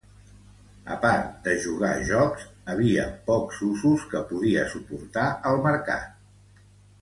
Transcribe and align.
A 0.93 0.95
part 1.01 1.27
de 1.47 1.51
jugar 1.65 1.91
jocs, 2.11 2.45
havia 2.73 3.03
pocs 3.29 3.61
usos 3.69 4.07
que 4.15 4.23
podia 4.33 4.65
suportar 4.73 5.27
el 5.53 5.63
mercat. 5.69 6.19